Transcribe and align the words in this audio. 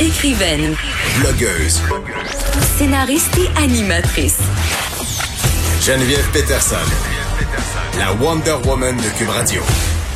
Écrivaine. 0.00 0.76
Blogueuse. 1.18 1.82
Scénariste 2.76 3.36
et 3.36 3.60
animatrice. 3.60 4.38
Geneviève 5.84 6.24
Peterson. 6.32 6.76
La 7.98 8.12
Wonder 8.12 8.54
Woman 8.64 8.96
de 8.96 9.18
Cube 9.18 9.28
Radio. 9.30 9.60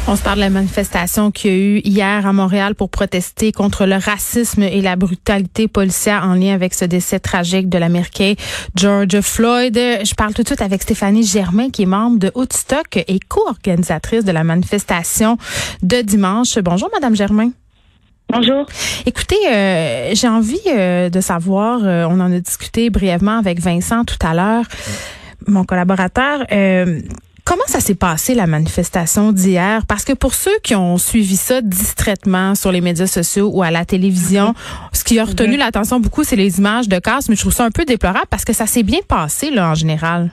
On 0.07 0.15
se 0.15 0.23
parle 0.23 0.37
de 0.37 0.43
la 0.43 0.51
manifestation 0.51 1.33
qu'il 1.33 1.51
y 1.51 1.55
a 1.55 1.57
eu 1.57 1.81
hier 1.81 2.27
à 2.27 2.33
Montréal 2.33 2.77
pour 2.77 2.91
protester 2.91 3.51
contre 3.51 3.85
le 3.85 3.97
racisme 3.97 4.63
et 4.63 4.83
la 4.83 4.95
brutalité 4.95 5.67
policière 5.67 6.23
en 6.25 6.35
lien 6.35 6.55
avec 6.55 6.75
ce 6.75 6.85
décès 6.85 7.19
tragique 7.19 7.69
de 7.69 7.79
l'Américain 7.79 8.35
George 8.77 9.21
Floyd. 9.21 9.75
Je 9.75 10.15
parle 10.15 10.33
tout 10.33 10.43
de 10.43 10.49
suite 10.49 10.63
avec 10.63 10.83
Stéphanie 10.83 11.27
Germain, 11.27 11.71
qui 11.71 11.83
est 11.83 11.87
membre 11.87 12.21
de 12.21 12.31
Woodstock 12.37 12.99
et 12.99 13.19
co-organisatrice 13.29 14.25
de 14.25 14.31
la 14.31 14.45
manifestation 14.45 15.39
de 15.83 16.03
dimanche. 16.03 16.57
Bonjour, 16.59 16.89
Madame 16.93 17.17
Germain. 17.17 17.51
Bonjour. 18.33 18.65
Écoutez, 19.05 19.37
euh, 19.47 20.11
j'ai 20.15 20.29
envie 20.29 20.59
euh, 20.67 21.11
de 21.11 21.21
savoir, 21.21 21.81
euh, 21.85 22.07
on 22.09 22.19
en 22.19 22.33
a 22.33 22.41
discuté 22.41 22.89
brièvement 22.89 23.37
avec 23.39 23.61
Vincent 23.61 24.07
tout 24.07 24.17
à 24.27 24.33
l'heure, 24.33 24.65
mon 25.47 25.65
collaborateur. 25.65 26.47
Comment 27.45 27.65
ça 27.67 27.81
s'est 27.81 27.97
passé 27.97 28.35
la 28.35 28.47
manifestation 28.47 29.33
d'hier? 29.33 29.85
Parce 29.87 30.05
que 30.05 30.15
pour 30.15 30.33
ceux 30.33 30.57
qui 30.63 30.75
ont 30.75 30.97
suivi 30.97 31.37
ça 31.37 31.61
distraitement 31.61 32.55
sur 32.55 32.73
les 32.73 32.81
médias 32.81 33.09
sociaux 33.09 33.51
ou 33.53 33.63
à 33.63 33.71
la 33.71 33.85
télévision, 33.85 34.49
mhm. 34.49 34.55
ce 34.93 35.05
qui 35.05 35.19
a 35.19 35.25
retenu 35.25 35.57
l'attention 35.59 36.01
beaucoup, 36.01 36.25
c'est 36.25 36.37
les 36.37 36.59
images 36.59 36.89
de 36.89 36.99
casse, 36.99 37.29
mais 37.29 37.35
je 37.35 37.41
trouve 37.43 37.53
ça 37.53 37.67
un 37.67 37.71
peu 37.71 37.85
déplorable 37.85 38.29
parce 38.31 38.47
que 38.47 38.55
ça 38.55 38.67
s'est 38.67 38.85
bien 38.85 39.01
passé 39.07 39.51
là 39.51 39.71
en 39.71 39.75
général. 39.75 40.31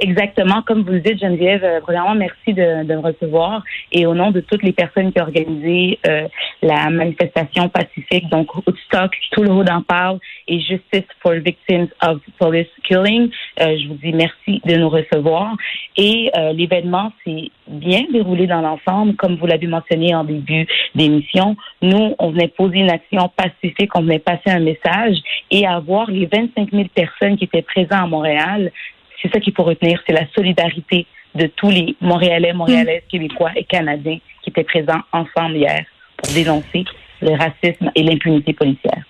Exactement, 0.00 0.62
comme 0.62 0.82
vous 0.82 0.92
le 0.92 1.00
dites, 1.00 1.20
Geneviève, 1.20 1.62
euh, 1.64 1.80
premièrement, 1.80 2.14
merci 2.14 2.52
de, 2.52 2.84
de, 2.84 2.94
me 2.94 3.00
recevoir 3.00 3.62
et 3.92 4.06
au 4.06 4.14
nom 4.14 4.30
de 4.30 4.40
toutes 4.40 4.62
les 4.62 4.72
personnes 4.72 5.12
qui 5.12 5.20
ont 5.20 5.24
organisé 5.24 5.98
euh, 6.06 6.26
la 6.62 6.90
manifestation 6.90 7.68
pacifique, 7.68 8.28
donc 8.28 8.54
Woodstock, 8.54 9.12
tout 9.32 9.42
le 9.42 9.50
haut 9.50 9.64
en 9.64 9.82
parle 9.82 10.18
et 10.48 10.58
Justice 10.60 11.06
for 11.22 11.34
Victims 11.34 11.88
of 12.02 12.20
Police 12.38 12.66
Killing, 12.82 13.30
euh, 13.60 13.76
je 13.78 13.88
vous 13.88 13.94
dis 13.94 14.12
merci 14.12 14.60
de 14.64 14.76
nous 14.76 14.88
recevoir. 14.88 15.54
Et 15.96 16.30
l'événement 16.54 17.12
s'est 17.24 17.50
bien 17.68 18.02
déroulé 18.12 18.48
dans 18.48 18.60
l'ensemble, 18.60 19.14
comme 19.14 19.36
vous 19.36 19.46
l'avez 19.46 19.68
mentionné 19.68 20.12
en 20.12 20.24
début 20.24 20.66
d'émission. 20.94 21.56
Nous, 21.82 22.14
on 22.18 22.30
venait 22.30 22.48
poser 22.48 22.78
une 22.78 22.90
action 22.90 23.30
pacifique, 23.36 23.94
on 23.94 24.02
venait 24.02 24.18
passer 24.18 24.50
un 24.50 24.58
message 24.58 25.16
et 25.52 25.66
avoir 25.66 26.10
les 26.10 26.26
25 26.26 26.70
000 26.72 26.84
personnes 26.94 27.36
qui 27.36 27.44
étaient 27.44 27.62
présentes 27.62 27.92
à 27.92 28.06
Montréal 28.06 28.72
c'est 29.20 29.32
ça 29.32 29.40
qu'il 29.40 29.54
faut 29.54 29.62
retenir, 29.62 30.00
c'est 30.06 30.12
la 30.12 30.26
solidarité 30.34 31.06
de 31.34 31.46
tous 31.46 31.70
les 31.70 31.96
Montréalais, 32.00 32.52
Montréalaises. 32.52 33.02
Québécois 33.08 33.50
et 33.56 33.64
Canadiens 33.64 34.18
qui 34.42 34.50
étaient 34.50 34.64
présents 34.64 35.00
ensemble 35.12 35.56
hier 35.56 35.84
pour 36.16 36.32
dénoncer 36.32 36.84
le 37.20 37.30
racisme 37.30 37.90
et 37.94 38.02
l'impunité 38.02 38.52
policière. 38.52 39.02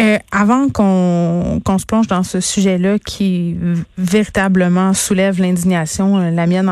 Euh, 0.00 0.18
avant 0.30 0.68
qu'on 0.68 1.78
se 1.78 1.86
plonge 1.86 2.06
dans 2.06 2.22
ce 2.22 2.40
sujet-là 2.40 2.98
qui 2.98 3.56
véritablement 3.96 4.92
soulève 4.92 5.40
l'indignation, 5.40 6.18
euh, 6.18 6.30
la 6.30 6.46
mienne 6.46 6.70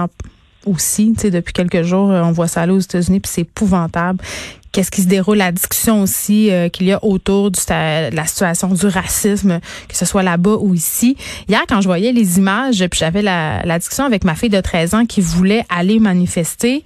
aussi, 0.67 1.15
tu 1.15 1.23
sais, 1.23 1.31
depuis 1.31 1.53
quelques 1.53 1.83
jours, 1.83 2.11
euh, 2.11 2.23
on 2.23 2.33
voit 2.33 2.49
ça 2.49 2.63
aller 2.63 2.73
aux 2.73 2.79
États-Unis, 2.79 3.21
puis 3.21 3.31
c'est 3.33 3.41
épouvantable 3.43 4.23
qu'est-ce 4.73 4.91
qui 4.91 5.03
se 5.03 5.09
déroule, 5.09 5.39
la 5.39 5.53
discussion 5.53 6.03
aussi 6.03 6.51
euh, 6.51 6.69
qu'il 6.69 6.87
y 6.87 6.93
a 6.93 7.03
autour 7.05 7.51
de 7.51 8.15
la 8.15 8.27
situation 8.27 8.69
du 8.69 8.87
racisme, 8.87 9.61
que 9.89 9.97
ce 9.97 10.05
soit 10.05 10.23
là-bas 10.23 10.57
ou 10.61 10.75
ici. 10.75 11.17
Hier, 11.49 11.63
quand 11.69 11.81
je 11.81 11.89
voyais 11.89 12.13
les 12.13 12.39
images, 12.39 12.85
puis 12.91 12.99
j'avais 12.99 13.23
la, 13.23 13.79
discussion 13.79 14.05
avec 14.05 14.25
ma 14.25 14.35
fille 14.35 14.49
de 14.49 14.61
13 14.61 14.95
ans 14.95 15.07
qui 15.07 15.21
voulait 15.21 15.65
aller 15.69 15.99
manifester, 15.99 16.83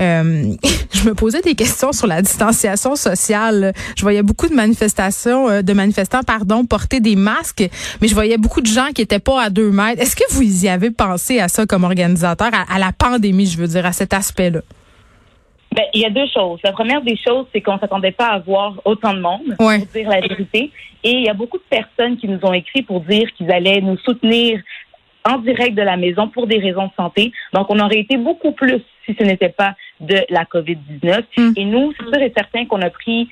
euh, 0.00 0.52
je 0.92 1.08
me 1.08 1.14
posais 1.14 1.40
des 1.40 1.54
questions 1.54 1.92
sur 1.92 2.06
la 2.06 2.22
distanciation 2.22 2.96
sociale. 2.96 3.72
Je 3.96 4.02
voyais 4.02 4.22
beaucoup 4.22 4.48
de 4.48 4.54
manifestations, 4.54 5.48
euh, 5.48 5.62
de 5.62 5.72
manifestants, 5.72 6.22
pardon, 6.22 6.64
porter 6.64 7.00
des 7.00 7.16
masques, 7.16 7.68
mais 8.00 8.08
je 8.08 8.14
voyais 8.14 8.38
beaucoup 8.38 8.60
de 8.60 8.66
gens 8.66 8.88
qui 8.94 9.02
étaient 9.02 9.18
pas 9.18 9.42
à 9.42 9.50
deux 9.50 9.70
mètres. 9.70 10.02
Est-ce 10.02 10.16
que 10.16 10.24
vous 10.30 10.64
y 10.64 10.68
avez 10.68 10.90
pensé 10.90 11.38
à 11.40 11.48
ça 11.48 11.66
comme 11.66 11.84
organisateur, 11.84 12.50
à 12.52 12.78
la 12.78 12.92
pandémie, 12.92 13.46
je 13.46 13.58
veux 13.58 13.68
dire, 13.68 13.86
à 13.86 13.92
cet 13.92 14.12
aspect-là? 14.12 14.60
Ben, 15.74 15.86
il 15.92 16.02
y 16.02 16.04
a 16.04 16.10
deux 16.10 16.28
choses. 16.28 16.60
La 16.62 16.70
première 16.70 17.02
des 17.02 17.16
choses, 17.16 17.46
c'est 17.52 17.60
qu'on 17.60 17.78
s'attendait 17.80 18.12
pas 18.12 18.28
à 18.28 18.38
voir 18.38 18.80
autant 18.84 19.12
de 19.12 19.18
monde, 19.18 19.56
pour 19.58 19.70
dire 19.70 20.08
la 20.08 20.20
vérité. 20.20 20.70
Et 21.02 21.10
il 21.10 21.24
y 21.24 21.28
a 21.28 21.34
beaucoup 21.34 21.58
de 21.58 21.64
personnes 21.68 22.16
qui 22.16 22.28
nous 22.28 22.38
ont 22.44 22.52
écrit 22.52 22.82
pour 22.82 23.00
dire 23.00 23.28
qu'ils 23.32 23.50
allaient 23.50 23.80
nous 23.80 23.98
soutenir 23.98 24.60
en 25.24 25.38
direct 25.38 25.74
de 25.74 25.82
la 25.82 25.96
maison 25.96 26.28
pour 26.28 26.46
des 26.46 26.58
raisons 26.58 26.86
de 26.86 26.92
santé. 26.96 27.32
Donc, 27.52 27.66
on 27.70 27.80
aurait 27.80 27.98
été 27.98 28.16
beaucoup 28.16 28.52
plus 28.52 28.82
si 29.04 29.16
ce 29.18 29.24
n'était 29.24 29.48
pas 29.48 29.74
de 29.98 30.20
la 30.30 30.44
COVID-19. 30.44 31.24
Hmm. 31.36 31.52
Et 31.56 31.64
nous, 31.64 31.92
c'est 31.98 32.04
sûr 32.04 32.22
et 32.22 32.32
certain 32.36 32.66
qu'on 32.66 32.80
a 32.80 32.90
pris 32.90 33.28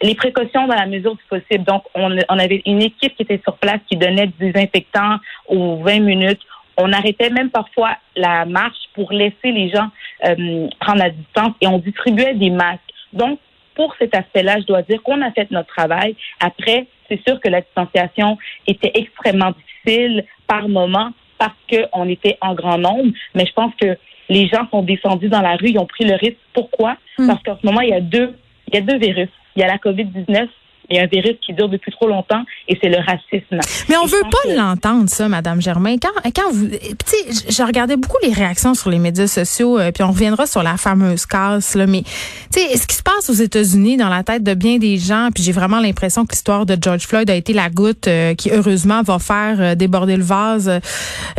les 0.00 0.14
précautions 0.14 0.68
dans 0.68 0.76
la 0.76 0.86
mesure 0.86 1.16
du 1.16 1.24
possible. 1.28 1.64
Donc, 1.64 1.82
on, 1.96 2.16
on, 2.28 2.38
avait 2.38 2.62
une 2.66 2.82
équipe 2.82 3.16
qui 3.16 3.22
était 3.22 3.40
sur 3.42 3.56
place 3.56 3.80
qui 3.88 3.96
donnait 3.96 4.28
du 4.28 4.52
désinfectant 4.52 5.16
aux 5.48 5.78
20 5.78 6.00
minutes. 6.00 6.40
On 6.76 6.92
arrêtait 6.92 7.30
même 7.30 7.50
parfois 7.50 7.96
la 8.14 8.44
marche 8.44 8.78
pour 8.94 9.12
laisser 9.12 9.50
les 9.50 9.70
gens 9.70 9.88
euh, 10.24 10.68
prendre 10.80 10.98
la 10.98 11.10
distance 11.10 11.54
et 11.60 11.66
on 11.66 11.78
distribuait 11.78 12.34
des 12.34 12.50
masques. 12.50 12.80
Donc, 13.12 13.38
pour 13.74 13.94
cet 13.98 14.14
aspect-là, 14.14 14.60
je 14.60 14.66
dois 14.66 14.82
dire 14.82 15.02
qu'on 15.02 15.22
a 15.22 15.30
fait 15.32 15.50
notre 15.50 15.68
travail. 15.68 16.14
Après, 16.40 16.86
c'est 17.08 17.20
sûr 17.26 17.40
que 17.40 17.48
la 17.48 17.60
distanciation 17.60 18.38
était 18.66 18.92
extrêmement 18.94 19.52
difficile 19.52 20.24
par 20.46 20.68
moment 20.68 21.10
parce 21.38 21.54
qu'on 21.70 22.08
était 22.08 22.36
en 22.40 22.54
grand 22.54 22.78
nombre, 22.78 23.12
mais 23.34 23.46
je 23.46 23.52
pense 23.52 23.74
que 23.80 23.96
les 24.28 24.46
gens 24.48 24.68
sont 24.70 24.82
descendus 24.82 25.28
dans 25.28 25.40
la 25.40 25.56
rue, 25.56 25.70
ils 25.70 25.78
ont 25.78 25.86
pris 25.86 26.04
le 26.04 26.14
risque. 26.14 26.38
Pourquoi? 26.52 26.96
Hmm. 27.18 27.26
Parce 27.26 27.42
qu'en 27.42 27.58
ce 27.60 27.66
moment, 27.66 27.80
il 27.80 27.88
y 27.88 27.94
a 27.94 28.00
deux, 28.00 28.36
il 28.68 28.74
y 28.74 28.78
a 28.78 28.80
deux 28.82 28.98
virus. 28.98 29.28
Il 29.56 29.60
y 29.60 29.64
a 29.64 29.66
la 29.66 29.78
COVID-19 29.78 30.48
il 30.90 30.96
y 30.96 31.00
a 31.00 31.04
un 31.04 31.06
virus 31.06 31.36
qui 31.44 31.52
dure 31.52 31.68
depuis 31.68 31.92
trop 31.92 32.08
longtemps 32.08 32.42
et 32.66 32.76
c'est 32.82 32.88
le 32.88 32.98
racisme. 32.98 33.60
Mais 33.88 33.96
on 33.96 34.06
veut 34.06 34.22
pas 34.22 34.54
l'entendre, 34.54 35.08
ça, 35.08 35.28
Madame 35.28 35.62
Germain. 35.62 35.96
Quand, 36.02 36.10
quand 36.34 36.52
vous, 36.52 36.66
tu 36.68 36.76
sais, 37.04 37.50
je 37.50 37.62
regardais 37.62 37.96
beaucoup 37.96 38.18
les 38.22 38.32
réactions 38.32 38.74
sur 38.74 38.90
les 38.90 38.98
médias 38.98 39.28
sociaux, 39.28 39.78
euh, 39.78 39.92
puis 39.92 40.02
on 40.02 40.10
reviendra 40.10 40.46
sur 40.46 40.62
la 40.62 40.76
fameuse 40.76 41.26
casse, 41.26 41.76
là. 41.76 41.86
Mais, 41.86 42.02
tu 42.02 42.60
sais, 42.60 42.76
ce 42.76 42.86
qui 42.86 42.96
se 42.96 43.02
passe 43.02 43.30
aux 43.30 43.34
États-Unis 43.34 43.96
dans 43.96 44.08
la 44.08 44.24
tête 44.24 44.42
de 44.42 44.54
bien 44.54 44.78
des 44.78 44.98
gens, 44.98 45.28
puis 45.32 45.44
j'ai 45.44 45.52
vraiment 45.52 45.80
l'impression 45.80 46.26
que 46.26 46.32
l'histoire 46.32 46.66
de 46.66 46.76
George 46.80 47.06
Floyd 47.06 47.30
a 47.30 47.34
été 47.34 47.52
la 47.52 47.70
goutte 47.70 48.08
euh, 48.08 48.34
qui, 48.34 48.50
heureusement, 48.50 49.02
va 49.02 49.18
faire 49.18 49.60
euh, 49.60 49.74
déborder 49.76 50.16
le 50.16 50.24
vase 50.24 50.80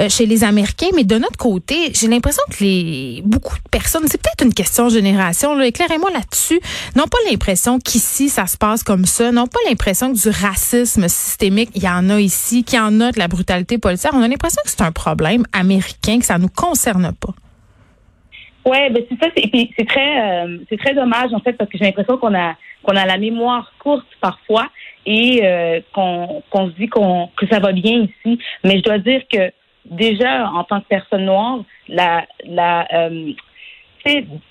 chez 0.10 0.26
les 0.26 0.44
Américains. 0.44 0.88
Mais 0.96 1.04
de 1.04 1.18
notre 1.18 1.38
côté, 1.38 1.92
j'ai 1.94 2.08
l'impression 2.08 2.42
que 2.50 2.64
les, 2.64 3.22
beaucoup 3.26 3.56
de 3.56 3.70
personnes, 3.70 4.04
c'est 4.08 4.22
peut-être 4.22 4.44
une 4.44 4.54
question 4.54 4.88
de 4.88 4.94
génération, 4.94 5.56
là, 5.56 5.66
éclairez-moi 5.66 6.10
là-dessus, 6.12 6.60
n'ont 6.96 7.08
pas 7.08 7.18
l'impression 7.30 7.80
qu'ici, 7.80 8.30
ça 8.30 8.48
se 8.48 8.58
passe 8.58 8.84
comme 8.84 9.06
ça, 9.06 9.32
pas 9.48 9.60
l'impression 9.68 10.14
que 10.14 10.22
du 10.22 10.30
racisme 10.30 11.08
systémique, 11.08 11.70
il 11.76 11.84
y 11.84 11.90
en 11.90 12.10
a 12.10 12.20
ici, 12.20 12.64
qu'il 12.64 12.78
y 12.78 12.82
en 12.82 13.00
a 13.02 13.12
de 13.12 13.20
la 13.20 13.28
brutalité 13.28 13.78
policière. 13.78 14.12
On 14.16 14.22
a 14.22 14.28
l'impression 14.28 14.62
que 14.64 14.70
c'est 14.70 14.82
un 14.82 14.92
problème 14.92 15.44
américain, 15.54 16.20
que 16.20 16.26
ça 16.26 16.38
nous 16.38 16.50
concerne 16.50 17.12
pas. 17.14 17.34
Oui, 18.66 18.78
ben 18.92 19.04
c'est 19.10 19.20
ça. 19.20 19.32
C'est 19.78 19.88
très, 19.88 20.46
euh, 20.46 20.58
c'est 20.70 20.78
très 20.78 20.94
dommage 20.94 21.34
en 21.34 21.40
fait 21.40 21.54
parce 21.54 21.70
que 21.70 21.78
j'ai 21.78 21.86
l'impression 21.86 22.18
qu'on 22.18 22.36
a 22.36 22.56
qu'on 22.84 22.96
a 22.96 23.06
la 23.06 23.18
mémoire 23.18 23.74
courte 23.80 24.08
parfois 24.22 24.68
et 25.06 25.42
euh, 25.44 25.82
qu'on 25.94 26.44
se 26.54 26.76
dit 26.78 26.88
qu'on 26.88 27.30
que 27.38 27.48
ça 27.48 27.60
va 27.60 27.72
bien 27.72 28.08
ici. 28.08 28.40
Mais 28.64 28.78
je 28.78 28.84
dois 28.84 29.00
dire 29.00 29.22
que 29.32 29.52
déjà 29.86 30.48
en 30.50 30.64
tant 30.64 30.82
que 30.82 30.88
personne 30.88 31.26
noire, 31.26 31.64
la 31.88 32.26
la 32.46 32.88
euh, 32.94 33.32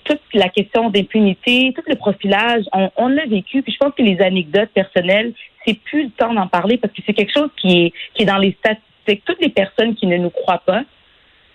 toute 0.03 0.21
la 0.33 0.49
question 0.49 0.89
d'impunité, 0.89 1.73
tout 1.75 1.83
le 1.87 1.95
profilage, 1.95 2.63
on, 2.73 3.07
l'a 3.07 3.25
vécu. 3.25 3.61
Puis 3.61 3.73
je 3.73 3.77
pense 3.77 3.93
que 3.95 4.03
les 4.03 4.21
anecdotes 4.21 4.69
personnelles, 4.69 5.33
c'est 5.65 5.77
plus 5.79 6.03
le 6.03 6.09
temps 6.11 6.33
d'en 6.33 6.47
parler 6.47 6.77
parce 6.77 6.93
que 6.93 7.01
c'est 7.05 7.13
quelque 7.13 7.33
chose 7.33 7.49
qui 7.57 7.85
est, 7.85 7.93
qui 8.13 8.23
est 8.23 8.25
dans 8.25 8.37
les 8.37 8.55
statistiques. 8.59 9.23
Toutes 9.25 9.41
les 9.41 9.49
personnes 9.49 9.95
qui 9.95 10.07
ne 10.07 10.17
nous 10.17 10.29
croient 10.29 10.63
pas, 10.65 10.83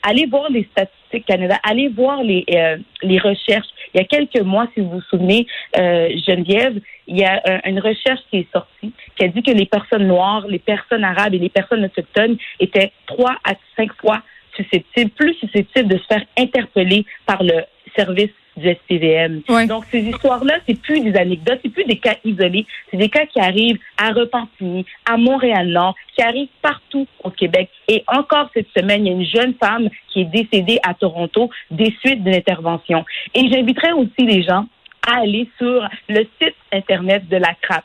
allez 0.03 0.27
voir 0.27 0.51
les 0.51 0.69
statistiques 0.71 1.27
Canada, 1.27 1.59
allez 1.63 1.89
voir 1.89 2.23
les, 2.23 2.45
euh, 2.51 2.77
les 3.03 3.19
recherches. 3.19 3.69
Il 3.95 3.99
y 3.99 4.01
a 4.01 4.05
quelques 4.05 4.41
mois, 4.41 4.67
si 4.75 4.81
vous 4.81 4.91
vous 4.91 5.01
souvenez, 5.03 5.47
euh, 5.79 6.09
Geneviève, 6.27 6.79
il 7.07 7.19
y 7.19 7.25
a 7.25 7.67
une 7.67 7.81
recherche 7.81 8.21
qui 8.31 8.39
est 8.39 8.53
sortie 8.53 8.93
qui 9.17 9.25
a 9.25 9.29
dit 9.29 9.43
que 9.43 9.53
les 9.53 9.67
personnes 9.67 10.07
noires, 10.07 10.47
les 10.49 10.59
personnes 10.59 11.05
arabes 11.05 11.35
et 11.35 11.39
les 11.39 11.49
personnes 11.49 11.85
autochtones 11.85 12.37
étaient 12.61 12.93
trois 13.07 13.37
à 13.45 13.55
cinq 13.77 13.93
fois 14.01 14.23
susceptibles, 14.57 15.11
plus 15.11 15.35
susceptibles 15.35 15.89
de 15.89 15.99
se 15.99 16.05
faire 16.05 16.25
interpeller 16.37 17.05
par 17.27 17.43
le 17.43 17.63
service 17.97 18.31
du 18.57 18.69
SPVM. 18.69 19.43
Donc, 19.69 19.85
ces 19.91 20.01
histoires-là, 20.01 20.55
c'est 20.67 20.81
plus 20.81 21.01
des 21.01 21.15
anecdotes, 21.17 21.61
c'est 21.63 21.73
plus 21.73 21.85
des 21.85 21.99
cas 21.99 22.17
isolés, 22.25 22.67
c'est 22.91 22.97
des 22.97 23.09
cas 23.09 23.27
qui 23.27 23.39
arrivent 23.39 23.79
à 23.99 24.13
Repentigny, 24.13 24.87
à 25.05 25.17
Montréal-Nord, 25.17 25.95
qui 26.15 26.23
arrivent 26.23 26.49
partout 26.63 27.07
au 27.23 27.31
Québec. 27.31 27.69
Et 27.89 28.03
encore 28.07 28.49
cette 28.55 28.69
semaine, 28.77 29.05
il 29.05 29.13
y 29.13 29.15
a 29.15 29.19
une 29.19 29.27
jeune 29.27 29.55
femme 29.63 29.89
qui 30.09 30.23
est 30.23 30.25
décédée 30.25 30.79
à 30.83 30.95
Toronto 30.95 31.51
des 31.71 31.95
suites 32.01 32.25
d'une 32.25 32.35
intervention. 32.35 33.05
Et 33.35 33.49
j'inviterai 33.51 33.93
aussi 33.93 34.27
les 34.27 34.43
gens 34.43 34.67
à 35.07 35.21
aller 35.21 35.49
sur 35.59 35.87
le 36.09 36.27
site 36.41 36.57
Internet 36.73 37.29
de 37.29 37.37
la 37.37 37.55
CRAP. 37.61 37.85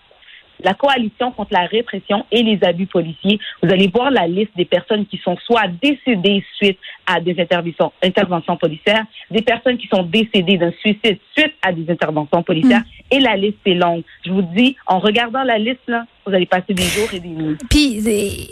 La 0.64 0.74
coalition 0.74 1.32
contre 1.32 1.54
la 1.54 1.66
répression 1.66 2.26
et 2.32 2.44
les 2.44 2.60
abus 2.64 2.88
policiers. 2.88 3.40
Vous 3.62 3.72
allez 3.72 3.88
voir 3.88 4.12
la 4.12 4.28
liste 4.28 4.56
des 4.56 4.66
personnes 4.66 5.06
qui 5.06 5.18
sont 5.18 5.38
soit 5.46 5.68
décédées 5.82 6.44
suite 6.56 6.78
à 7.06 7.20
des 7.20 7.40
interventions, 7.40 7.92
interventions 8.04 8.58
policières, 8.58 9.06
des 9.30 9.42
personnes 9.42 9.78
qui 9.78 9.88
sont 9.88 10.04
décédées 10.04 10.58
d'un 10.58 10.72
suicide 10.80 11.18
suite 11.38 11.54
à 11.62 11.72
des 11.72 11.90
interventions 11.92 12.44
policières, 12.44 12.82
mm. 12.82 13.16
et 13.16 13.20
la 13.20 13.36
liste 13.36 13.60
est 13.66 13.76
longue. 13.76 14.04
Je 14.26 14.32
vous 14.32 14.42
dis, 14.42 14.76
en 14.88 15.00
regardant 15.00 15.44
la 15.44 15.58
liste, 15.58 15.82
là, 15.88 16.06
vous 16.26 16.34
allez 16.34 16.46
passer 16.46 16.74
des 16.74 16.84
jours 16.84 17.08
et 17.14 17.20
des 17.20 17.30
nuits. 17.30 17.58
Puis, 17.70 18.00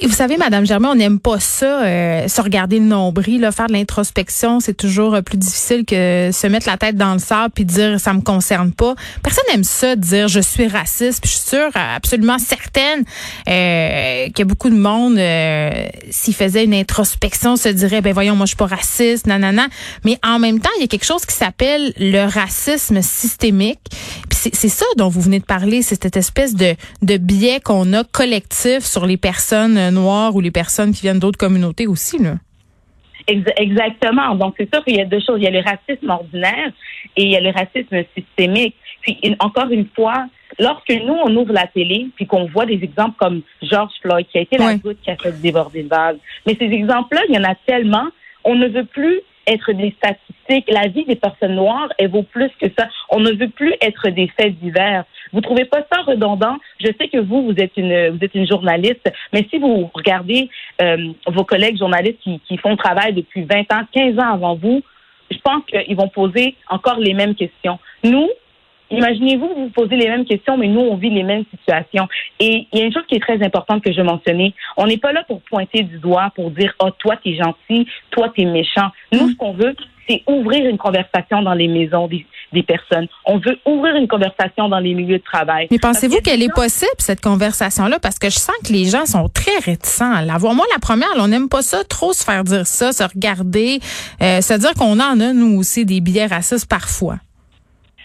vous 0.04 0.14
savez, 0.14 0.38
Madame 0.38 0.66
Germain, 0.66 0.90
on 0.92 0.96
n'aime 0.96 1.20
pas 1.20 1.40
ça, 1.40 1.84
euh, 1.84 2.28
se 2.28 2.42
regarder 2.42 2.80
le 2.80 2.86
nombril, 2.86 3.42
là, 3.42 3.52
faire 3.52 3.68
de 3.68 3.74
l'introspection, 3.74 4.60
c'est 4.60 4.74
toujours 4.74 5.14
euh, 5.14 5.22
plus 5.22 5.38
difficile 5.38 5.86
que 5.86 6.32
se 6.32 6.48
mettre 6.48 6.68
la 6.68 6.78
tête 6.78 6.96
dans 6.96 7.14
le 7.14 7.20
sable 7.20 7.52
puis 7.54 7.66
dire 7.66 8.00
ça 8.00 8.14
me 8.14 8.22
concerne 8.22 8.72
pas. 8.72 8.96
Personne 9.22 9.44
n'aime 9.52 9.64
ça, 9.64 9.96
dire 9.96 10.28
je 10.28 10.40
suis 10.40 10.68
raciste. 10.68 11.22
Puis 11.22 11.32
je 11.32 11.38
suis 11.38 11.50
sûre, 11.50 11.70
absolument 11.74 12.40
certaine, 12.40 13.04
euh, 13.48 14.30
qu'il 14.30 14.46
beaucoup 14.46 14.70
de 14.70 14.76
monde, 14.76 15.18
euh, 15.18 15.70
s'il 16.10 16.34
faisait 16.34 16.66
une 16.66 16.74
introspection, 16.74 17.56
se 17.56 17.70
dirait 17.70 18.02
ben 18.02 18.14
voyons, 18.14 18.36
moi 18.36 18.46
je 18.46 18.50
suis 18.50 18.58
pas 18.58 18.66
raciste, 18.66 19.28
nanana. 19.28 19.68
Mais 20.06 20.18
en 20.24 20.40
même 20.40 20.60
temps, 20.60 20.70
il 20.78 20.82
y 20.82 20.86
a 20.86 20.88
quelque 20.88 21.06
chose 21.06 21.26
qui 21.26 21.36
s'appelle 21.36 21.94
le 21.98 22.26
racisme 22.26 23.02
systémique. 23.02 23.80
Puis 24.30 24.50
c'est 24.54 24.70
ça 24.70 24.86
dont 24.98 25.10
vous 25.10 25.22
venez 25.22 25.40
de 25.40 25.46
parler, 25.46 25.82
c'est 25.82 26.02
cette 26.02 26.18
espèce 26.18 26.56
de, 26.56 26.76
de 27.02 27.18
biais 27.18 27.59
qu'on 27.60 27.94
a 27.94 28.04
collectif 28.04 28.80
sur 28.80 29.06
les 29.06 29.18
personnes 29.18 29.90
noires 29.90 30.36
ou 30.36 30.42
les 30.42 30.52
personnes 30.52 30.94
qui 30.94 31.02
viennent 31.02 31.20
d'autres 31.20 31.38
communautés 31.38 31.88
aussi, 31.88 32.18
là. 32.18 32.36
Exactement. 33.28 34.34
Donc, 34.36 34.56
c'est 34.58 34.74
sûr 34.74 34.84
qu'il 34.84 34.96
y 34.96 35.02
a 35.02 35.06
deux 35.06 35.20
choses. 35.20 35.38
Il 35.38 35.44
y 35.44 35.48
a 35.48 35.52
le 35.52 35.62
racisme 35.62 36.10
ordinaire 36.10 36.72
et 37.16 37.24
il 37.24 37.30
y 37.30 37.36
a 37.36 37.42
le 37.42 37.52
racisme 37.52 38.04
systémique. 38.18 38.76
Puis, 39.02 39.20
encore 39.40 39.70
une 39.70 39.88
fois, 39.96 40.26
lorsque 40.58 40.90
nous, 40.90 41.14
on 41.14 41.36
ouvre 41.36 41.54
la 41.54 41.68
télé, 41.68 42.08
puis 42.16 42.26
qu'on 42.26 42.46
voit 42.46 42.66
des 42.66 42.80
exemples 42.82 43.16
comme 43.20 43.42
George 43.62 43.94
Floyd, 44.02 44.26
qui 44.32 44.40
a 44.40 44.42
été 44.42 44.58
la 44.58 44.76
goutte 44.76 44.98
qui 45.04 45.12
a 45.12 45.16
fait 45.16 45.40
déborder 45.40 45.84
le 45.84 45.90
vase, 45.90 46.18
mais 46.46 46.56
ces 46.60 46.66
exemples-là, 46.66 47.22
il 47.30 47.36
y 47.36 47.38
en 47.38 47.44
a 47.44 47.56
tellement, 47.68 48.08
on 48.44 48.56
ne 48.56 48.68
veut 48.68 48.86
plus 48.86 49.22
être 49.48 49.72
des 49.74 49.96
statistiques. 49.98 50.70
La 50.70 50.88
vie 50.88 51.06
des 51.06 51.16
personnes 51.16 51.56
noires, 51.56 51.90
elle 51.98 52.10
vaut 52.10 52.24
plus 52.24 52.52
que 52.62 52.68
ça. 52.78 52.88
On 53.10 53.20
ne 53.20 53.32
veut 53.32 53.50
plus 53.50 53.74
être 53.82 54.10
des 54.10 54.28
faits 54.40 54.60
divers. 54.60 55.06
Vous 55.34 55.42
trouvez 55.42 55.66
pas 55.66 55.86
ça 55.92 56.02
redondant? 56.02 56.58
Je 56.80 56.88
sais 57.00 57.08
que 57.08 57.20
vous, 57.20 57.44
vous 57.44 57.56
êtes 57.58 57.76
une, 57.78 58.10
vous 58.10 58.24
êtes 58.24 58.36
une 58.36 58.48
journaliste, 58.48 59.12
mais 59.34 59.46
si 59.50 59.60
vous 59.60 59.90
regardez 59.94 60.50
euh, 60.82 61.12
vos 61.28 61.44
collègues 61.44 61.78
journalistes 61.78 62.20
qui, 62.24 62.58
font 62.58 62.72
le 62.72 62.78
travail 62.78 63.14
depuis 63.14 63.44
20 63.44 63.72
ans, 63.74 63.82
15 63.92 64.20
ans 64.20 64.34
avant 64.34 64.56
vous, 64.56 64.82
je 65.32 65.38
pense 65.40 65.64
qu'ils 65.66 65.96
vont 65.96 66.10
poser 66.10 66.56
encore 66.70 67.00
les 67.00 67.14
mêmes 67.14 67.36
questions. 67.36 67.80
Nous, 68.04 68.30
Imaginez-vous 68.92 69.54
vous 69.56 69.70
posez 69.70 69.96
les 69.96 70.08
mêmes 70.08 70.26
questions, 70.26 70.58
mais 70.58 70.68
nous, 70.68 70.82
on 70.82 70.96
vit 70.96 71.12
les 71.12 71.22
mêmes 71.22 71.46
situations. 71.52 72.08
Et 72.40 72.68
il 72.72 72.80
y 72.80 72.82
a 72.82 72.86
une 72.86 72.94
chose 72.94 73.06
qui 73.08 73.16
est 73.16 73.20
très 73.20 73.42
importante 73.44 73.84
que 73.84 73.94
je 73.94 74.02
mentionnais. 74.02 74.54
On 74.78 74.88
n'est 74.88 74.98
pas 74.98 75.14
là 75.14 75.24
pour 75.28 75.42
pointer 75.42 75.84
du 75.84 76.00
doigt, 76.00 76.32
pour 76.36 76.50
dire, 76.50 76.74
oh, 76.80 76.90
toi, 76.98 77.16
t'es 77.24 77.36
gentil, 77.36 77.88
toi, 78.10 78.32
t'es 78.36 78.46
méchant. 78.46 78.90
Nous, 79.12 79.30
ce 79.30 79.36
qu'on 79.36 79.54
veut, 79.54 79.76
c'est 80.10 80.24
ouvrir 80.28 80.66
une 80.66 80.78
conversation 80.78 81.42
dans 81.42 81.54
les 81.54 81.68
maisons 81.68 82.08
des, 82.08 82.26
des, 82.52 82.64
personnes. 82.64 83.08
On 83.26 83.38
veut 83.38 83.58
ouvrir 83.66 83.96
une 83.96 84.08
conversation 84.08 84.68
dans 84.68 84.80
les 84.80 84.94
milieux 84.94 85.20
de 85.20 85.24
travail. 85.24 85.68
Mais 85.70 85.78
pensez-vous 85.78 86.20
qu'elle 86.22 86.42
est 86.42 86.54
possible, 86.54 86.90
cette 86.98 87.22
conversation-là? 87.22 88.00
Parce 88.00 88.18
que 88.18 88.30
je 88.30 88.40
sens 88.40 88.56
que 88.66 88.74
les 88.74 88.86
gens 88.86 89.06
sont 89.06 89.30
très 89.30 89.58
réticents 89.64 90.12
à 90.12 90.24
l'avoir. 90.24 90.54
Moi, 90.56 90.66
la 90.74 90.80
première, 90.80 91.10
on 91.18 91.28
n'aime 91.28 91.50
pas 91.50 91.62
ça, 91.62 91.84
trop 91.84 92.14
se 92.14 92.24
faire 92.24 92.44
dire 92.44 92.66
ça, 92.66 92.92
se 92.92 93.04
regarder, 93.04 93.80
euh, 94.22 94.42
se 94.42 94.54
dire 94.54 94.74
qu'on 94.74 95.00
en 95.00 95.20
a, 95.20 95.34
nous 95.34 95.58
aussi, 95.58 95.86
des 95.86 96.02
billets 96.02 96.26
racistes 96.26 96.68
parfois. 96.68 97.18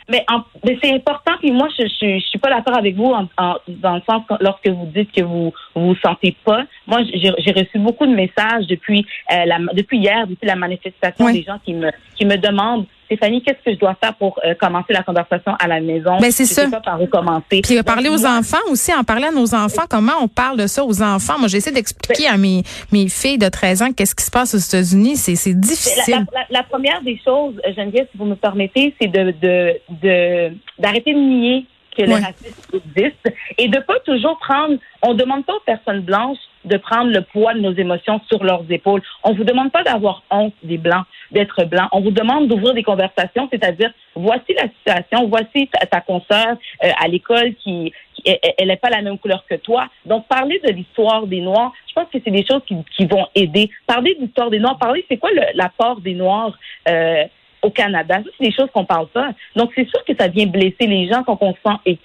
Mais, 0.09 0.25
mais 0.65 0.79
c'est 0.83 0.93
important. 0.93 1.33
Puis 1.41 1.51
moi, 1.51 1.69
je, 1.79 1.87
je, 1.87 2.19
je 2.19 2.27
suis 2.27 2.39
pas 2.39 2.51
d'accord 2.51 2.77
avec 2.77 2.95
vous 2.95 3.13
en, 3.13 3.27
dans 3.69 3.95
le 3.95 4.03
sens 4.09 4.23
lorsque 4.41 4.69
vous 4.69 4.87
dites 4.95 5.11
que 5.13 5.23
vous 5.23 5.53
vous, 5.75 5.95
sentez 5.97 6.37
pas. 6.45 6.65
Moi, 6.87 7.01
j'ai 7.15 7.53
reçu 7.53 7.79
beaucoup 7.79 8.07
de 8.07 8.15
messages 8.15 8.67
depuis 8.67 9.07
euh, 9.33 9.45
la, 9.47 9.59
depuis 9.73 9.99
hier, 9.99 10.27
depuis 10.27 10.47
la 10.47 10.57
manifestation 10.57 11.31
des 11.31 11.43
gens 11.43 11.59
qui 11.65 11.75
me 11.75 11.91
qui 12.17 12.27
me 12.27 12.37
demandent 12.37 12.87
Stéphanie, 13.07 13.43
qu'est-ce 13.43 13.63
que 13.65 13.73
je 13.73 13.79
dois 13.79 13.95
faire 14.03 14.15
pour 14.15 14.39
euh, 14.45 14.55
commencer 14.55 14.93
la 14.93 15.03
conversation 15.03 15.55
à 15.59 15.69
la 15.69 15.81
maison? 15.81 16.15
Mais 16.15 16.29
ben, 16.29 16.31
c'est 16.31 16.45
ça. 16.45 16.69
Pas 16.69 16.81
par 16.81 17.01
où 17.01 17.07
commencer. 17.07 17.61
Puis 17.63 17.83
parler 17.83 18.09
aux 18.09 18.25
enfants 18.25 18.59
aussi, 18.71 18.93
en 18.95 19.05
parler 19.05 19.27
à 19.27 19.31
nos 19.31 19.55
enfants, 19.55 19.85
comment 19.89 20.13
on 20.21 20.29
parle 20.29 20.59
de 20.59 20.67
ça 20.67 20.85
aux 20.85 21.03
enfants? 21.03 21.39
Moi, 21.39 21.49
j'essaie 21.49 21.73
d'expliquer 21.73 22.29
à 22.29 22.37
mes, 22.37 22.63
mes 22.93 23.09
filles 23.09 23.39
de 23.39 23.49
13 23.49 23.83
ans 23.83 23.93
qu'est-ce 23.93 24.15
qui 24.15 24.25
se 24.25 24.31
passe 24.31 24.55
aux 24.55 24.59
États-Unis. 24.59 25.17
C'est, 25.17 25.37
c'est 25.37 25.59
difficile. 25.59 26.27
La, 26.33 26.47
la, 26.51 26.63
première 26.63 27.03
des 27.03 27.21
choses, 27.25 27.55
Geneviève, 27.77 28.07
si 28.11 28.19
vous 28.19 28.25
me 28.25 28.37
permettez, 28.37 28.95
c'est 29.01 29.09
de, 29.09 29.35
de, 29.41 29.81
de, 30.03 30.53
d'arrêter 30.79 31.15
de 31.15 31.19
nier 31.19 31.67
que 31.97 32.03
le 32.03 32.15
racisme 32.15 32.81
existe 32.97 33.33
et 33.57 33.69
de 33.69 33.79
pas 33.79 34.01
toujours 34.05 34.39
prendre, 34.39 34.77
on 35.03 35.15
demande 35.15 35.45
pas 35.45 35.55
aux 35.55 35.65
personnes 35.65 36.01
blanches 36.01 36.39
de 36.65 36.77
prendre 36.77 37.11
le 37.11 37.23
poids 37.23 37.55
de 37.55 37.61
nos 37.61 37.73
émotions 37.73 38.21
sur 38.29 38.43
leurs 38.45 38.65
épaules. 38.71 39.03
On 39.23 39.33
vous 39.33 39.45
demande 39.45 39.71
pas 39.71 39.83
d'avoir 39.83 40.23
honte 40.31 40.55
des 40.63 40.79
blancs, 40.79 41.05
d'être 41.31 41.65
blanc. 41.65 41.89
On 41.93 42.01
vous 42.01 42.11
demande 42.11 42.49
d'ouvrir 42.49 42.75
des 42.75 42.83
conversations, 42.83 43.49
c'est-à-dire 43.51 43.93
voici 44.15 44.55
la 44.57 44.69
situation, 44.69 45.29
voici 45.29 45.69
ta, 45.69 45.87
ta 45.87 46.01
consoeur 46.01 46.57
euh, 46.83 46.91
à 47.03 47.09
l'école 47.09 47.55
qui, 47.55 47.93
elle 48.25 48.69
n'est 48.69 48.77
pas 48.77 48.91
la 48.91 49.03
même 49.03 49.19
couleur 49.19 49.45
que 49.49 49.57
toi. 49.57 49.87
Donc 50.07 50.27
parler 50.29 50.61
de 50.67 50.73
l'histoire 50.73 51.27
des 51.27 51.41
Noirs, 51.41 51.73
je 51.89 51.93
pense 51.95 52.09
que 52.13 52.19
c'est 52.25 52.31
des 52.31 52.45
choses 52.47 52.63
qui, 52.67 53.07
vont 53.07 53.27
aider. 53.35 53.71
Parler 53.87 54.15
de 54.15 54.23
l'histoire 54.23 54.51
des 54.51 54.59
Noirs, 54.59 54.79
parler 54.79 55.05
c'est 55.09 55.19
quoi 55.19 55.31
l'apport 55.55 56.01
des 56.01 56.15
Noirs. 56.15 56.57
Euh, 56.89 57.25
au 57.63 57.71
Canada? 57.71 58.19
C'est 58.37 58.45
des 58.45 58.53
choses 58.53 58.69
qu'on 58.75 58.85
parle 58.85 59.07
pas. 59.07 59.31
Donc, 59.57 59.73
c'est 59.75 59.89
sûr 59.89 60.05
que 60.05 60.13
ça 60.19 60.29
vient 60.29 60.47
blesser 60.47 60.87
les 60.87 61.09
gens 61.09 61.23
quand 61.25 61.39
on 61.41 61.55
se 61.55 61.61
sent 61.65 61.97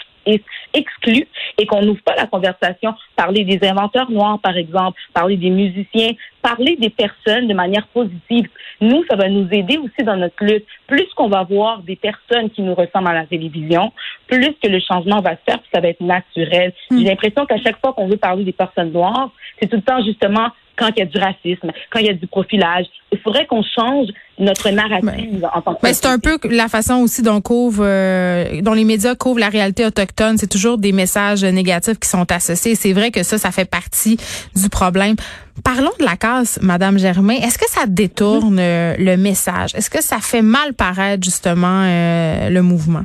exclu 0.74 1.28
et 1.58 1.66
qu'on 1.66 1.82
n'ouvre 1.82 2.02
pas 2.02 2.16
la 2.16 2.26
conversation. 2.26 2.94
Parler 3.16 3.44
des 3.44 3.68
inventeurs 3.68 4.10
noirs, 4.12 4.40
par 4.40 4.56
exemple, 4.58 5.00
parler 5.14 5.38
des 5.38 5.50
musiciens, 5.50 6.12
parler 6.42 6.76
des 6.78 6.90
personnes 6.90 7.48
de 7.48 7.54
manière 7.54 7.88
positive. 7.88 8.48
Nous, 8.82 9.04
ça 9.10 9.16
va 9.16 9.28
nous 9.30 9.48
aider 9.52 9.78
aussi 9.78 10.04
dans 10.04 10.16
notre 10.16 10.44
lutte. 10.44 10.66
Plus 10.88 11.08
qu'on 11.16 11.28
va 11.28 11.44
voir 11.44 11.82
des 11.84 11.96
personnes 11.96 12.50
qui 12.50 12.62
nous 12.62 12.76
ressemblent 12.76 13.10
à 13.10 13.14
la 13.14 13.26
télévision, 13.26 13.92
plus 14.28 14.54
que 14.62 14.68
le 14.68 14.80
changement 14.80 15.22
va 15.22 15.32
se 15.32 15.42
faire, 15.46 15.60
puis 15.60 15.70
ça 15.74 15.82
va 15.82 15.90
être 15.90 16.02
naturel. 16.02 16.74
Hmm. 16.90 17.00
J'ai 17.00 17.06
l'impression 17.06 17.46
qu'à 17.46 17.58
chaque 17.58 17.80
fois 17.80 17.94
qu'on 17.94 18.08
veut 18.08 18.18
parler 18.18 18.44
des 18.44 18.54
personnes 18.54 18.92
noires, 18.92 19.32
c'est 19.60 19.68
tout 19.68 19.78
le 19.78 19.82
temps 19.82 20.04
justement 20.04 20.50
quand 20.80 20.90
il 20.96 21.00
y 21.00 21.02
a 21.02 21.06
du 21.06 21.18
racisme, 21.18 21.72
quand 21.92 22.00
il 22.00 22.06
y 22.06 22.10
a 22.10 22.14
du 22.14 22.26
profilage. 22.26 22.86
Il 23.12 23.20
faudrait 23.20 23.46
qu'on 23.46 23.64
change 23.64 24.08
notre 24.38 24.70
narrative 24.70 25.46
en 25.54 25.62
tant 25.62 25.74
que 25.74 25.80
Mais 25.84 25.94
c'est 25.94 26.06
un 26.06 26.20
peu 26.20 26.38
la 26.50 26.70
façon 26.70 26.96
aussi 27.02 27.22
dont 27.22 27.42
couvre, 27.42 27.84
euh, 27.86 28.62
dont 28.62 28.74
les 28.74 28.86
médias 28.86 29.16
couvrent 29.16 29.40
la 29.40 29.50
réalité 29.50 29.86
autochtone. 29.86 30.38
C'est 30.38 30.48
toujours 30.50 30.78
des 30.78 30.94
messages 30.94 31.44
négatifs 31.44 32.00
qui 32.00 32.08
sont 32.08 32.32
associés. 32.32 32.76
C'est 32.76 32.94
vrai 32.94 33.12
que 33.12 33.24
ça, 33.24 33.38
ça 33.38 33.52
fait 33.52 33.70
partie 33.70 34.18
du 34.56 34.70
problème. 34.70 35.16
Parlons 35.64 35.92
de 36.00 36.06
la 36.06 36.16
casse, 36.16 36.60
Madame 36.62 36.98
Germain. 36.98 37.36
Est-ce 37.36 37.58
que 37.58 37.70
ça 37.70 37.86
détourne 37.86 38.60
euh, 38.60 38.96
le 38.98 39.18
message? 39.18 39.76
Est-ce 39.76 39.90
que 39.90 40.02
ça 40.02 40.20
fait 40.20 40.42
mal 40.42 40.74
paraître 40.74 41.24
justement 41.24 41.84
euh, 41.84 42.50
le 42.50 42.62
mouvement? 42.62 43.04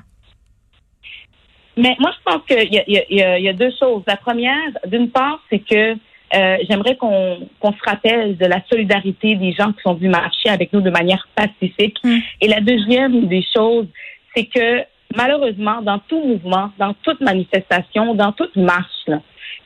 Mais 1.77 1.97
moi, 1.99 2.13
je 2.17 2.33
pense 2.33 2.43
qu'il 2.47 2.73
y, 2.73 2.83
y, 2.87 3.17
y 3.17 3.49
a, 3.49 3.53
deux 3.53 3.73
choses. 3.81 4.05
La 4.07 4.17
première, 4.17 4.55
d'une 4.87 5.11
part, 5.11 5.41
c'est 5.51 5.59
que 5.59 5.97
euh, 6.35 6.57
j'aimerais 6.69 6.97
qu'on 6.97 7.49
se 7.63 7.85
rappelle 7.85 8.37
de 8.37 8.47
la 8.47 8.61
solidarité 8.69 9.37
des 9.37 9.53
gens 9.53 9.73
qui 9.73 9.83
sont 9.83 9.95
venus 9.95 10.11
marcher 10.11 10.49
avec 10.49 10.73
nous 10.73 10.81
de 10.81 10.91
manière 10.91 11.29
pacifique. 11.35 11.99
Mm. 12.03 12.19
Et 12.41 12.49
la 12.49 12.61
deuxième 12.61 13.27
des 13.27 13.45
choses, 13.55 13.87
c'est 14.35 14.47
que 14.47 14.85
malheureusement, 15.15 15.83
dans 15.83 15.99
tout 15.99 16.21
mouvement, 16.21 16.71
dans 16.79 16.95
toute 17.03 17.21
manifestation, 17.21 18.15
dans 18.15 18.33
toute 18.33 18.57
marche, 18.57 19.09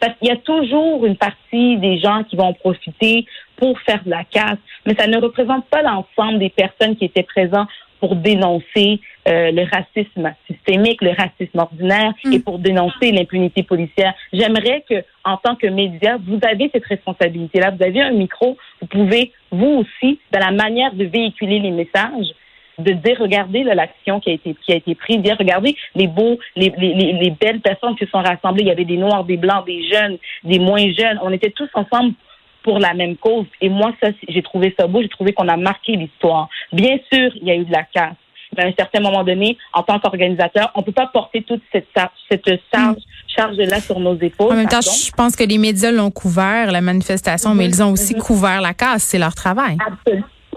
parce 0.01 0.17
qu'il 0.19 0.29
y 0.29 0.33
a 0.33 0.37
toujours 0.37 1.07
une 1.07 1.17
partie 1.17 1.77
des 1.79 1.99
gens 1.99 2.23
qui 2.25 2.37
vont 2.37 2.53
profiter 2.55 3.27
pour 3.57 3.79
faire 3.81 4.03
de 4.05 4.11
la 4.11 4.25
casse, 4.25 4.59
mais 4.87 4.95
ça 4.95 5.07
ne 5.07 5.19
représente 5.19 5.67
pas 5.67 5.83
l'ensemble 5.83 6.39
des 6.39 6.51
personnes 6.51 6.97
qui 6.97 7.05
étaient 7.05 7.23
présentes 7.23 7.69
pour 8.01 8.15
dénoncer 8.15 9.01
euh, 9.29 9.51
le 9.53 9.65
racisme 9.65 10.35
systémique, 10.47 11.03
le 11.03 11.11
racisme 11.11 11.59
ordinaire 11.59 12.13
mm. 12.25 12.33
et 12.33 12.39
pour 12.41 12.59
dénoncer 12.59 13.13
l'impunité 13.13 13.63
policière. 13.63 14.15
J'aimerais 14.33 14.85
que, 14.89 15.05
en 15.25 15.37
tant 15.37 15.55
que 15.55 15.67
média, 15.67 16.17
vous 16.27 16.39
avez 16.43 16.71
cette 16.73 16.87
responsabilité-là. 16.87 17.73
Vous 17.73 17.83
avez 17.83 18.01
un 18.01 18.13
micro. 18.13 18.57
Vous 18.81 18.87
pouvez, 18.87 19.33
vous 19.51 19.85
aussi, 19.85 20.19
dans 20.33 20.41
la 20.41 20.51
manière 20.51 20.95
de 20.95 21.05
véhiculer 21.05 21.59
les 21.59 21.71
messages, 21.71 22.33
de 22.79 22.93
dire 22.93 23.17
regardez 23.19 23.65
l'action 23.65 24.21
qui 24.21 24.31
a 24.31 24.35
été 24.35 24.55
qui 24.65 24.73
a 24.73 24.77
été 24.77 24.95
prise, 24.95 25.19
dire 25.19 25.37
regardez 25.37 25.77
les 25.97 26.07
beaux, 26.07 26.39
les, 26.55 26.73
les, 26.79 26.95
les 26.95 27.31
belles 27.31 27.61
personnes 27.61 27.97
qui 27.97 28.07
sont 28.07 28.23
rassemblées. 28.23 28.63
Il 28.63 28.69
y 28.69 28.71
avait 28.71 28.85
des 28.85 28.97
noirs, 28.97 29.25
des 29.25 29.37
blancs, 29.37 29.67
des 29.67 29.83
jeunes, 29.89 30.17
des 30.45 30.61
moins 30.61 30.87
jeunes. 30.93 31.19
On 31.23 31.33
était 31.33 31.51
tous 31.51 31.69
ensemble 31.75 32.15
pour 32.63 32.79
la 32.79 32.95
même 32.95 33.17
cause. 33.17 33.47
Et 33.61 33.69
moi, 33.69 33.93
ça, 34.03 34.11
j'ai 34.29 34.43
trouvé 34.43 34.75
ça 34.79 34.87
beau. 34.87 35.03
J'ai 35.03 35.09
trouvé 35.09 35.33
qu'on 35.33 35.49
a 35.49 35.57
marqué 35.57 35.97
l'histoire. 35.97 36.49
Bien 36.73 36.99
sûr, 37.13 37.33
il 37.37 37.49
y 37.49 37.51
a 37.51 37.57
eu 37.57 37.65
de 37.65 37.73
la 37.73 37.83
casse. 37.83 38.15
Mais 38.57 38.65
à 38.65 38.67
un 38.69 38.73
certain 38.79 39.01
moment 39.01 39.25
donné, 39.25 39.57
en 39.73 39.83
tant 39.83 39.99
qu'organisateur, 39.99 40.71
on 40.75 40.83
peut 40.83 40.93
pas 40.93 41.07
porter 41.07 41.43
toute 41.43 41.63
cette, 41.73 41.89
cette 42.31 42.61
charge, 42.73 42.97
charge-là 43.27 43.81
sur 43.81 44.01
nos 44.01 44.17
épaules. 44.17 44.53
En 44.53 44.57
même 44.57 44.69
temps, 44.69 44.81
je 44.81 45.11
pense 45.13 45.37
que 45.37 45.45
les 45.45 45.59
médias 45.59 45.93
l'ont 45.93 46.11
couvert, 46.11 46.73
la 46.73 46.81
manifestation, 46.81 47.55
mais 47.55 47.67
ils 47.67 47.83
ont 47.83 47.93
aussi 47.93 48.15
mhm. 48.15 48.21
couvert 48.21 48.61
la 48.61 48.75
casse. 48.75 49.05
C'est 49.05 49.19
leur 49.19 49.35
travail. 49.35 49.77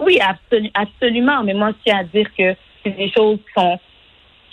Oui, 0.00 0.18
absolument. 0.74 1.42
Mais 1.44 1.54
moi, 1.54 1.70
je 1.70 1.76
tiens 1.84 2.00
à 2.00 2.04
dire 2.04 2.26
que 2.36 2.54
c'est 2.82 2.96
des 2.96 3.10
choses 3.12 3.38
qui 3.38 3.52
sont 3.60 3.78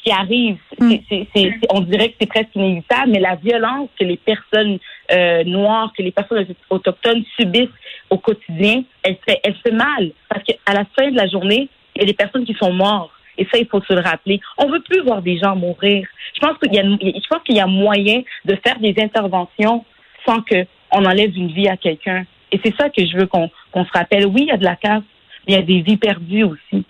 qui 0.04 0.12
arrive. 0.12 0.58
Mm. 0.80 0.90
C'est, 0.90 1.02
c'est, 1.10 1.28
c'est- 1.36 1.68
on 1.70 1.82
dirait 1.82 2.10
que 2.10 2.16
c'est 2.22 2.28
presque 2.28 2.56
inévitable, 2.56 3.12
mais 3.12 3.20
la 3.20 3.36
violence 3.36 3.90
que 4.00 4.06
les 4.06 4.18
personnes 4.18 4.80
euh, 5.12 5.44
noires, 5.44 5.92
que 5.98 6.04
les 6.04 6.12
personnes 6.12 6.46
autochtones 6.70 7.24
subissent 7.38 7.68
au 8.10 8.18
quotidien, 8.18 8.84
elle 9.04 9.18
fait, 9.28 9.40
elle 9.44 9.56
fait 9.56 9.72
mal. 9.72 10.12
Parce 10.30 10.44
qu'à 10.44 10.74
la 10.74 10.86
fin 10.98 11.12
de 11.12 11.16
la 11.16 11.28
journée, 11.28 11.70
il 11.96 12.02
y 12.02 12.04
a 12.04 12.08
des 12.08 12.14
personnes 12.14 12.46
qui 12.46 12.54
sont 12.54 12.72
mortes. 12.72 13.12
Et 13.40 13.48
ça, 13.52 13.58
il 13.58 13.68
faut 13.68 13.82
se 13.82 13.94
le 13.94 14.02
rappeler. 14.02 14.40
On 14.58 14.70
veut 14.70 14.82
plus 14.82 15.02
voir 15.02 15.22
des 15.22 15.40
gens 15.40 15.56
mourir. 15.56 16.06
Je 16.36 16.40
pense 16.42 16.58
qu'il 16.58 16.74
y 16.74 16.80
a, 16.80 16.84
je 16.84 17.28
pense 17.28 17.42
qu'il 17.44 17.56
y 17.56 17.62
a 17.62 17.68
moyen 17.68 18.22
de 18.46 18.56
faire 18.64 18.78
des 18.80 18.94
interventions 19.02 19.86
sans 20.26 20.42
que 20.42 20.66
on 20.92 21.06
enlève 21.06 21.36
une 21.36 21.52
vie 21.52 21.70
à 21.70 21.78
quelqu'un. 21.78 22.26
Et 22.52 22.60
c'est 22.64 22.76
ça 22.76 22.90
que 22.90 23.06
je 23.06 23.18
veux 23.18 23.28
qu'on 23.28 23.50
qu'on 23.72 23.86
se 23.86 23.92
rappelle. 23.94 24.26
Oui, 24.28 24.42
il 24.42 24.48
y 24.48 24.52
a 24.52 24.58
de 24.58 24.66
la 24.66 24.76
casse, 24.76 25.04
mais 25.48 25.54
il 25.54 25.56
y 25.56 25.58
a 25.58 25.62
des 25.62 25.82
vies 25.82 25.98
perdues 25.98 26.44
aussi. 26.44 26.86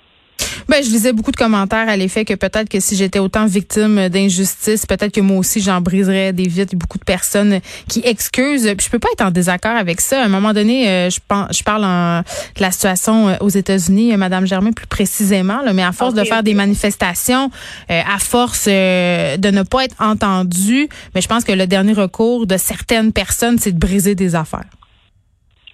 Ben, 0.69 0.83
je 0.83 0.91
lisais 0.91 1.13
beaucoup 1.13 1.31
de 1.31 1.35
commentaires 1.35 1.89
à 1.89 1.97
l'effet 1.97 2.25
que 2.25 2.35
peut-être 2.35 2.69
que 2.69 2.79
si 2.79 2.95
j'étais 2.95 3.17
autant 3.17 3.47
victime 3.47 4.07
d'injustice, 4.07 4.85
peut-être 4.85 5.11
que 5.11 5.19
moi 5.19 5.37
aussi 5.37 5.61
j'en 5.61 5.81
briserais 5.81 6.31
des 6.31 6.43
vies. 6.43 6.57
Il 6.57 6.57
y 6.59 6.61
a 6.61 6.77
beaucoup 6.77 6.99
de 6.99 7.03
personnes 7.03 7.59
qui 7.87 8.01
excusent. 8.05 8.71
Puis 8.77 8.85
je 8.85 8.89
peux 8.91 8.99
pas 8.99 9.07
être 9.13 9.25
en 9.25 9.31
désaccord 9.31 9.75
avec 9.75 9.99
ça. 9.99 10.21
À 10.21 10.25
un 10.25 10.27
moment 10.27 10.53
donné, 10.53 10.87
euh, 10.87 11.09
je, 11.09 11.19
pense, 11.27 11.57
je 11.57 11.63
parle 11.63 11.85
en, 11.85 12.19
de 12.19 12.61
la 12.61 12.69
situation 12.69 13.29
euh, 13.29 13.35
aux 13.39 13.49
États-Unis, 13.49 14.13
euh, 14.13 14.17
Madame 14.17 14.45
Germain 14.45 14.71
plus 14.71 14.85
précisément, 14.85 15.63
là, 15.63 15.73
mais 15.73 15.81
à 15.81 15.91
force 15.91 16.13
de 16.13 16.23
faire 16.23 16.43
des 16.43 16.53
manifestations, 16.53 17.49
euh, 17.89 18.01
à 18.07 18.19
force 18.19 18.65
euh, 18.67 19.37
de 19.37 19.49
ne 19.49 19.63
pas 19.63 19.85
être 19.85 19.95
entendu, 19.97 20.87
mais 21.15 21.21
je 21.21 21.27
pense 21.27 21.45
que 21.45 21.51
le 21.51 21.65
dernier 21.65 21.93
recours 21.93 22.45
de 22.45 22.57
certaines 22.57 23.11
personnes, 23.11 23.57
c'est 23.57 23.71
de 23.71 23.79
briser 23.79 24.13
des 24.13 24.35
affaires. 24.35 24.65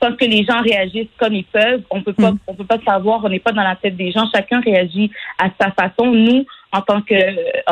Pense 0.07 0.17
que 0.17 0.25
les 0.25 0.43
gens 0.45 0.62
réagissent 0.62 1.07
comme 1.17 1.33
ils 1.33 1.45
peuvent. 1.45 1.81
On 1.89 2.01
peut 2.01 2.13
pas, 2.13 2.31
Mm. 2.31 2.39
on 2.47 2.53
peut 2.53 2.65
pas 2.65 2.77
savoir. 2.85 3.24
On 3.24 3.29
n'est 3.29 3.39
pas 3.39 3.51
dans 3.51 3.63
la 3.63 3.75
tête 3.75 3.95
des 3.95 4.12
gens. 4.12 4.25
Chacun 4.33 4.59
réagit 4.62 5.09
à 5.39 5.45
sa 5.59 5.71
façon. 5.71 6.12
Nous, 6.12 6.45
en 6.71 6.81
tant 6.81 7.01
que, 7.01 7.15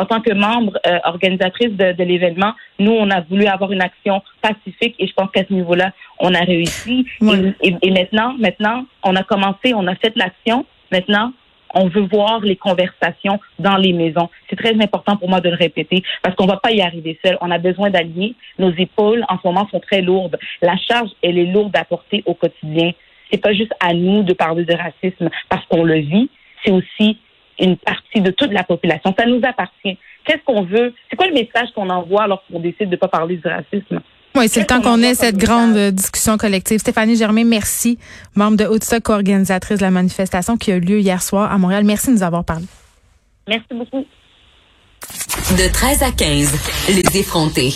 en 0.00 0.06
tant 0.06 0.20
que 0.20 0.32
membre 0.32 0.78
euh, 0.86 0.98
organisatrice 1.04 1.70
de, 1.70 1.92
de 1.92 2.04
l'événement, 2.04 2.52
nous, 2.78 2.92
on 2.92 3.10
a 3.10 3.20
voulu 3.20 3.46
avoir 3.46 3.70
une 3.72 3.82
action 3.82 4.22
pacifique 4.42 4.96
et 4.98 5.06
je 5.06 5.12
pense 5.12 5.30
qu'à 5.30 5.44
ce 5.48 5.52
niveau-là, 5.52 5.92
on 6.18 6.34
a 6.34 6.40
réussi. 6.40 7.06
Et, 7.22 7.68
et- 7.68 7.76
et 7.82 7.90
maintenant, 7.90 8.34
maintenant, 8.38 8.86
on 9.04 9.14
a 9.14 9.22
commencé, 9.22 9.74
on 9.74 9.86
a 9.86 9.94
fait 9.94 10.12
l'action. 10.16 10.66
Maintenant, 10.90 11.32
on 11.74 11.88
veut 11.88 12.06
voir 12.10 12.40
les 12.40 12.56
conversations 12.56 13.40
dans 13.58 13.76
les 13.76 13.92
maisons. 13.92 14.30
C'est 14.48 14.56
très 14.56 14.74
important 14.74 15.16
pour 15.16 15.28
moi 15.28 15.40
de 15.40 15.50
le 15.50 15.56
répéter 15.56 16.02
parce 16.22 16.34
qu'on 16.36 16.46
va 16.46 16.56
pas 16.56 16.72
y 16.72 16.80
arriver 16.80 17.18
seul. 17.24 17.36
On 17.40 17.50
a 17.50 17.58
besoin 17.58 17.90
d'alliés. 17.90 18.34
Nos 18.58 18.72
épaules, 18.72 19.24
en 19.28 19.36
ce 19.38 19.46
moment, 19.46 19.68
sont 19.70 19.80
très 19.80 20.00
lourdes. 20.00 20.38
La 20.62 20.76
charge, 20.76 21.10
elle 21.22 21.38
est 21.38 21.46
lourde 21.46 21.76
à 21.76 21.84
porter 21.84 22.22
au 22.26 22.34
quotidien. 22.34 22.92
C'est 23.30 23.42
pas 23.42 23.52
juste 23.52 23.72
à 23.80 23.92
nous 23.94 24.22
de 24.22 24.32
parler 24.32 24.64
de 24.64 24.74
racisme 24.74 25.30
parce 25.48 25.64
qu'on 25.66 25.84
le 25.84 25.98
vit. 25.98 26.30
C'est 26.64 26.72
aussi 26.72 27.18
une 27.58 27.76
partie 27.76 28.20
de 28.20 28.30
toute 28.30 28.52
la 28.52 28.64
population. 28.64 29.14
Ça 29.18 29.26
nous 29.26 29.40
appartient. 29.42 29.98
Qu'est-ce 30.24 30.42
qu'on 30.44 30.62
veut? 30.62 30.94
C'est 31.10 31.16
quoi 31.16 31.26
le 31.26 31.34
message 31.34 31.68
qu'on 31.74 31.90
envoie 31.90 32.26
lorsqu'on 32.26 32.60
décide 32.60 32.88
de 32.88 32.96
pas 32.96 33.08
parler 33.08 33.36
du 33.36 33.46
racisme? 33.46 34.00
Oui, 34.36 34.48
c'est 34.48 34.60
le 34.60 34.66
temps 34.66 34.80
qu'on 34.80 35.00
ait 35.02 35.14
cette 35.14 35.36
grande 35.36 35.76
euh, 35.76 35.90
discussion 35.92 36.36
collective. 36.36 36.80
Stéphanie 36.80 37.14
Germain, 37.14 37.44
merci, 37.44 37.98
membre 38.34 38.56
de 38.56 38.64
Haute-Stock, 38.64 39.08
organisatrice 39.08 39.78
de 39.78 39.84
la 39.84 39.92
manifestation 39.92 40.56
qui 40.56 40.72
a 40.72 40.76
eu 40.76 40.80
lieu 40.80 40.98
hier 40.98 41.22
soir 41.22 41.52
à 41.52 41.58
Montréal. 41.58 41.84
Merci 41.84 42.08
de 42.08 42.14
nous 42.14 42.22
avoir 42.24 42.44
parlé. 42.44 42.64
Merci 43.46 43.68
beaucoup. 43.70 44.04
De 45.56 45.72
13 45.72 46.02
à 46.02 46.10
15, 46.10 46.52
les 46.88 47.18
effrontés. 47.18 47.74